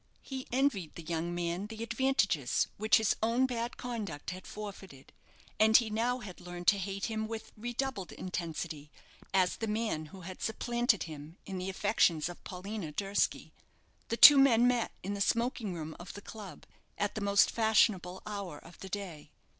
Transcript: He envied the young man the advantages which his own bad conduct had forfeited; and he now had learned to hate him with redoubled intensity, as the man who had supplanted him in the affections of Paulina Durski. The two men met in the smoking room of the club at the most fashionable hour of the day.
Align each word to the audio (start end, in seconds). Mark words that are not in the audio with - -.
He 0.23 0.47
envied 0.51 0.95
the 0.95 1.03
young 1.03 1.35
man 1.35 1.67
the 1.67 1.83
advantages 1.83 2.65
which 2.77 2.97
his 2.97 3.15
own 3.21 3.45
bad 3.45 3.77
conduct 3.77 4.31
had 4.31 4.47
forfeited; 4.47 5.13
and 5.59 5.77
he 5.77 5.91
now 5.91 6.17
had 6.21 6.41
learned 6.41 6.65
to 6.69 6.79
hate 6.79 7.05
him 7.05 7.27
with 7.27 7.51
redoubled 7.55 8.11
intensity, 8.13 8.89
as 9.31 9.57
the 9.57 9.67
man 9.67 10.07
who 10.07 10.21
had 10.21 10.41
supplanted 10.41 11.03
him 11.03 11.37
in 11.45 11.59
the 11.59 11.69
affections 11.69 12.29
of 12.29 12.43
Paulina 12.43 12.91
Durski. 12.91 13.53
The 14.07 14.17
two 14.17 14.39
men 14.39 14.65
met 14.67 14.91
in 15.03 15.13
the 15.13 15.21
smoking 15.21 15.71
room 15.75 15.95
of 15.99 16.13
the 16.15 16.21
club 16.23 16.65
at 16.97 17.13
the 17.13 17.21
most 17.21 17.51
fashionable 17.51 18.23
hour 18.25 18.57
of 18.57 18.79
the 18.79 18.89
day. 18.89 19.29